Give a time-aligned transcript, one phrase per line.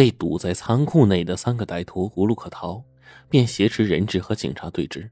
[0.00, 2.82] 被堵在仓库内的三个歹徒无路可逃，
[3.28, 5.06] 便挟持人质和警察对峙。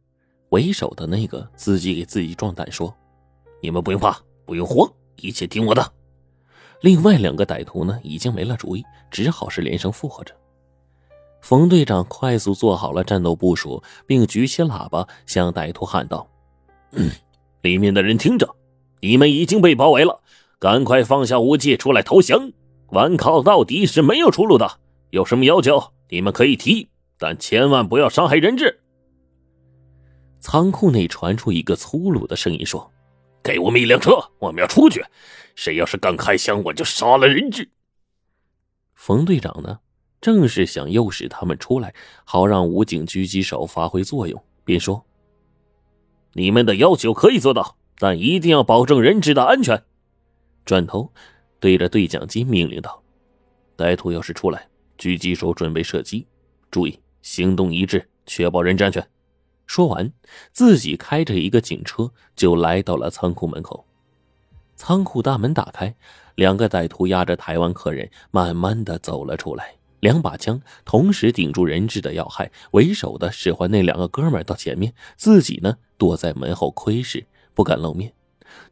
[0.48, 2.96] 为首的那个自己给自己壮胆说
[3.60, 5.92] ：“你们不用怕，不用慌，一切听我的。”
[6.80, 10.34] 另外两个歹徒呢，已经没了主意，只好是连声附和着。
[11.42, 16.26] 冯队长快速做好了战斗部署，并举起喇叭向歹徒喊道
[17.60, 18.56] ：“里面的人听着，
[19.02, 20.22] 你们已经被包围了，
[20.58, 22.50] 赶快放下武器出来投降！
[22.90, 24.80] 顽抗到底是没有出路的。
[25.10, 26.88] 有什么要求，你们可以提，
[27.18, 28.80] 但千万不要伤害人质。”
[30.40, 32.92] 仓库内传出一个粗鲁的声音说
[33.42, 35.04] ：“给我们一辆车，我们要出去。
[35.54, 37.68] 谁要是敢开枪，我就杀了人质。”
[38.94, 39.80] 冯队长呢？
[40.20, 41.94] 正是想诱使他们出来，
[42.24, 45.06] 好让武警狙击手发挥作用，便说
[46.34, 49.84] ：“你们的要求可以做到，但一定要保证人质的安全。”
[50.66, 51.12] 转头
[51.60, 53.02] 对着对讲机命令道
[53.76, 56.26] ：“歹徒要是出来，狙击手准备射击，
[56.70, 59.06] 注意行动一致，确保人质安全。”
[59.66, 60.10] 说完，
[60.50, 63.84] 自己开着一个警车就来到了仓库门口。
[64.76, 65.94] 仓库大门打开，
[66.36, 69.74] 两个歹徒押着台湾客人慢慢的走了出来。
[70.00, 78.12] 两把枪同时顶住人质的要害，为首的使唤那两个哥们到前面，自己呢躲在门后窥视，不敢露面。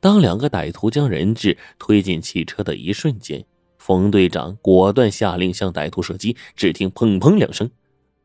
[0.01, 3.45] 当两个歹徒将人质推进汽车的一瞬间，
[3.79, 6.37] 冯队长果断下令向歹徒射击。
[6.55, 7.71] 只听砰砰两声，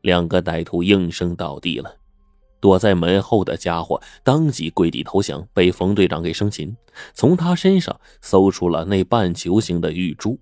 [0.02, 1.96] 两个歹徒应声倒地了。
[2.60, 6.76] 躲在门后的家伙当即跪地投降，被冯队长给生擒，
[7.12, 10.38] 从他身上搜出了那半球形的玉珠。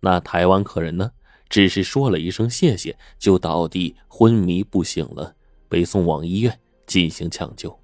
[0.00, 1.10] 那台湾客人呢？
[1.48, 5.34] 只是说了一声谢谢，就倒地昏迷不醒了，
[5.68, 7.79] 被送往医院进行抢救。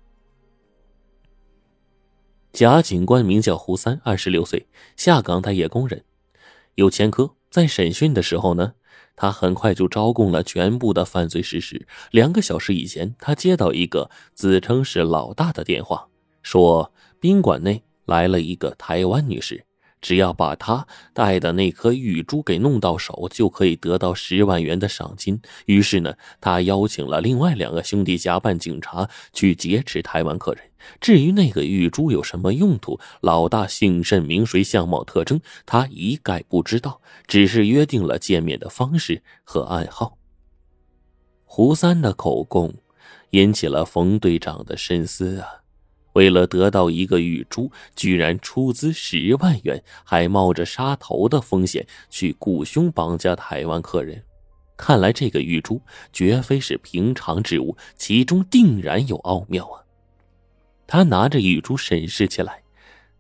[2.56, 6.02] 贾警官名叫胡三，二十六岁，下岗待业工人，
[6.76, 7.34] 有前科。
[7.50, 8.72] 在审讯的时候呢，
[9.14, 11.86] 他很快就招供了全部的犯罪事实。
[12.12, 16.08] 两个小时以前，他接到一个自称是老大的电话，
[16.40, 19.62] 说宾馆内来了一个台湾女士。
[20.06, 25.40] 只要把他带的那颗玉珠给弄到手，就可以得到十万元的赏金。
[25.64, 30.62] 于是呢，他邀请了另外两个兄弟假扮警察去劫持台湾客人。
[31.00, 40.16] 至于那个玉珠有什么用途，老大姓甚名谁、相貌特征，他一概不知道，只是约定了见面的方式和暗号。
[41.44, 42.72] 胡三的口供
[43.30, 45.65] 引起了冯队长的深思啊。
[46.16, 54.24] 为了得到一个玉珠，居然出资十万元，还冒着杀头的风险去雇凶绑架台湾客人。
[54.78, 55.78] 看来这个玉珠
[56.14, 59.84] 绝非是平常之物，其中定然有奥妙啊！
[60.86, 62.62] 他拿着玉珠审视起来，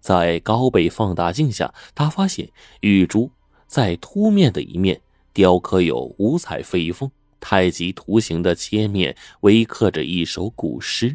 [0.00, 2.48] 在高倍放大镜下，他发现
[2.80, 3.30] 玉珠
[3.66, 4.98] 在凸面的一面
[5.34, 11.14] 雕刻有五彩飞凤、太极图形的切面，微刻着一首古诗。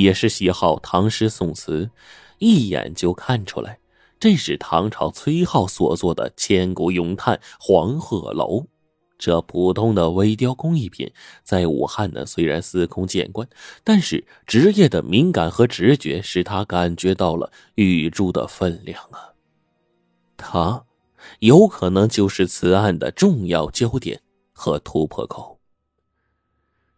[0.00, 1.90] 也是喜好唐诗宋词。
[2.38, 3.78] 一眼就看出来，
[4.20, 8.60] 这是唐朝崔颢所作的千古咏叹《黄鹤楼》。
[9.18, 11.10] 这普通的微雕工艺品，
[11.42, 13.48] 在武汉呢虽然司空见惯，
[13.82, 19.32] 但是职业的敏感和直觉使他感觉到了玉珠的分量啊。
[20.36, 20.84] 他
[21.38, 24.20] 有可能就是此案的重要焦点
[24.52, 25.55] 和突破口。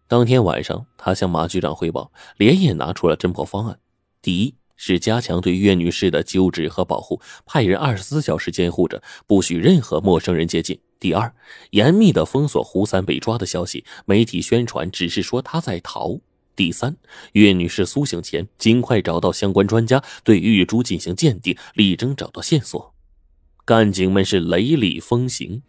[0.08, 3.78] 当天晚上，他向马局长汇报，连夜拿出了侦破方案。
[4.20, 4.54] 第一。
[4.80, 10.78] 是加强对岳女士的救治和保护，派人二十四小时监护着，不许任何陌生人接近。
[11.00, 11.34] 第二，
[11.70, 16.21] 严密的封锁胡三被抓的消息，媒体宣传只是说他在逃。
[16.54, 16.97] 第三，
[17.33, 22.94] 岳女士苏醒前，尽快找到相关专家对玉珠进行鉴定，力争找到线索。
[23.65, 25.62] 干警们是雷厉风行。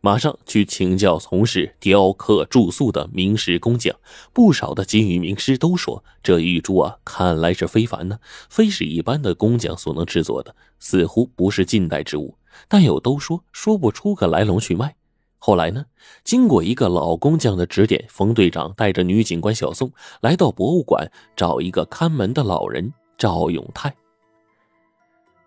[0.00, 3.96] 马上去请教从事雕刻铸塑的名师工匠，
[4.32, 12.36] 不少的金玉名师都说，这玉珠啊，看来是非凡呢，非是一般的工匠所能制作的，似乎不是近代之物。
[12.68, 14.94] 但又都说说不出个来龙去脉。
[15.38, 15.84] 后来呢，
[16.24, 23.94] 经过一个老工匠的指点，冯队长带着女警官小宋来到博物馆，找一个看门的老人赵永泰。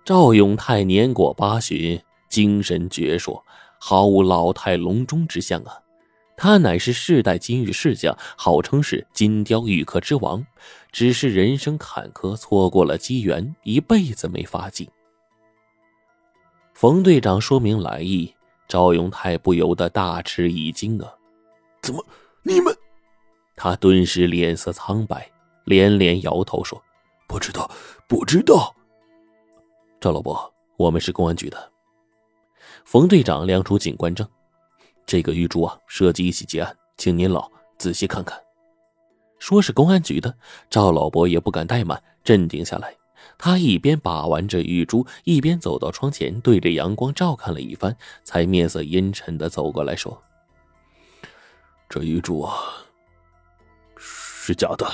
[0.04, 3.42] 赵永泰年过八旬，精神矍铄。
[3.79, 5.79] 毫无老态龙钟之相啊！
[6.35, 10.45] 他乃是世代金玉世家，号称是金雕玉刻之王，
[10.91, 14.89] 只是人生坎坷，错过了机缘，一辈子没发迹。
[16.73, 18.33] 冯队长说明来意，
[18.69, 21.13] 赵永泰不由得大吃一惊啊！
[21.81, 22.05] 怎么，
[22.43, 22.73] 你们？
[23.57, 25.29] 他顿时脸色苍白，
[25.65, 26.81] 连连摇头说
[27.27, 27.69] ：“不知道，
[28.07, 28.73] 不知道。”
[29.99, 31.71] 赵老伯，我们是公安局的。
[32.91, 34.27] 冯队长亮出警官证，
[35.06, 37.47] 这个玉珠啊，涉及一起劫案，请您老
[37.77, 38.36] 仔细看看。
[39.38, 40.36] 说是公安局的，
[40.71, 42.91] 赵老伯也不敢怠慢，镇定下来。
[43.38, 50.19] 他一边把玩着玉珠，一边走到窗前，对着阳光照看了一番，才面色阴沉的走过来说
[51.88, 52.56] ：“这玉珠啊，
[53.97, 54.88] 是假的。”“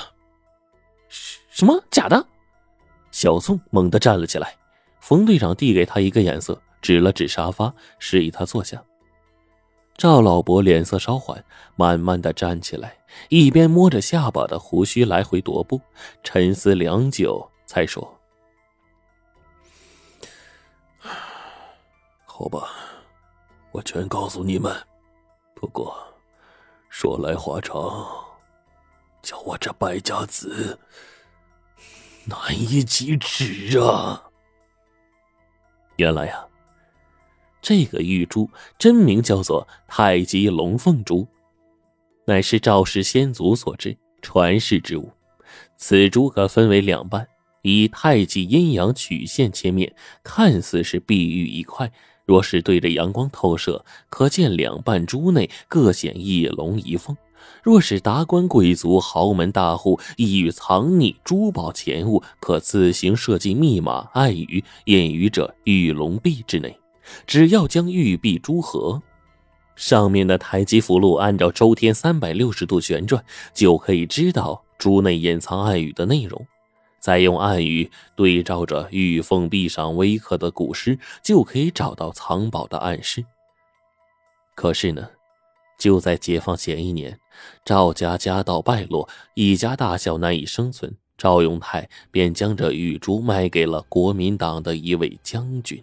[1.48, 2.26] 什么假的？”
[3.10, 4.54] 小宋猛地站了起来。
[5.00, 8.80] 冯队长递给他一个眼色，指了指沙发，示意他坐下。
[9.96, 11.44] 赵老伯脸色稍缓，
[11.74, 12.96] 慢慢的站起来，
[13.28, 15.80] 一边摸着下巴的胡须来回踱步，
[16.22, 18.16] 沉思良久，才说。
[22.24, 22.68] 好吧，
[23.72, 24.72] 我全告诉你们。
[25.56, 25.92] 不过，
[26.88, 28.06] 说来话长，
[29.22, 30.78] 叫我这败家子
[32.26, 34.22] 难以启齿啊！
[35.96, 36.46] 原来呀，
[37.66, 38.48] 这个玉珠
[38.78, 41.26] 真名叫做太极龙凤珠，
[42.24, 45.10] 乃是赵氏先祖所制传世之物。
[45.76, 47.26] 此珠可分为两半，
[47.62, 49.92] 以太极阴阳曲线切面，
[50.22, 51.90] 看似是碧玉一块。
[52.24, 57.16] 若是对着阳光透射，可见两半珠内各显一龙一凤。
[57.64, 66.78] 若是达官贵族、豪门大户意欲藏匿珠宝钱物，可自行设计密码暗语，隐于这玉龙壁之内。
[67.26, 69.02] 只要将玉璧珠合，
[69.74, 76.46] 上面的太极符箓按照周天三百六十度旋转，就可以知道珠内隐藏暗语的内容。
[76.98, 83.24] 再用暗语对照着玉凤壁上微刻的古诗，就可以找到藏宝的暗示。
[84.56, 85.08] 可是呢，
[85.78, 87.16] 就在解放前一年，
[87.64, 95.80] 赵家家道败落，一家大小难以生存，赵永泰便将这玉珠卖给了国民党的一位将军。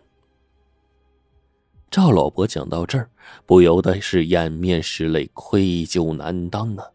[1.94, 3.08] 赵老伯讲到这儿，
[3.46, 6.90] 不由得是掩面拭泪，愧疚难当啊。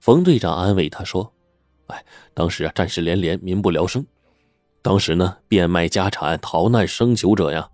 [0.00, 1.32] 冯队长安慰他说。
[1.86, 2.04] 哎，
[2.34, 4.04] 当时啊，战事连连，民不聊生。
[4.82, 7.70] 当时呢，变卖家产、逃难生求者呀，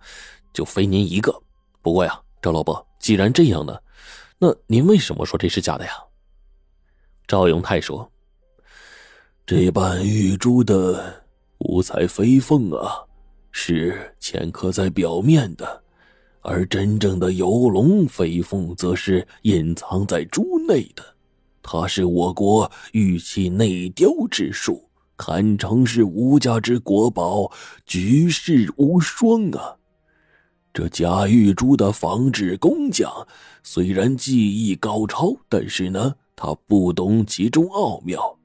[0.53, 1.35] 就非您一个。
[1.81, 3.79] 不过呀，赵老伯，既然这样呢，
[4.39, 5.93] 那您为什么说这是假的呀？
[7.27, 8.13] 赵永泰说
[9.47, 11.25] ：“这半玉珠的
[11.61, 13.01] 五彩飞凤啊，
[13.51, 15.83] 是嵌刻在表面的，
[16.41, 21.03] 而真正的游龙飞凤，则是隐藏在珠内的。”
[21.63, 24.89] 它是我国玉器内雕之术，
[25.19, 27.53] 堪称是无价之国宝，
[27.85, 29.77] 举世无双啊！
[30.73, 33.13] 这假玉珠的仿制工匠
[33.63, 38.39] 虽然技艺高超，但是呢，他不懂其中奥妙，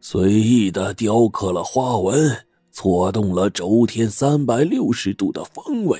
[0.00, 5.98] 随意的雕刻了花纹，错动了周天三百六十度的方位。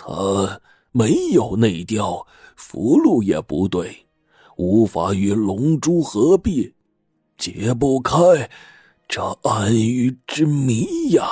[0.00, 0.60] 他
[0.92, 2.24] 没有内调，
[2.54, 4.06] 符箓也不对。
[4.56, 6.72] 无法与龙珠合璧，
[7.36, 8.14] 解不开
[9.08, 11.26] 这暗语之谜呀。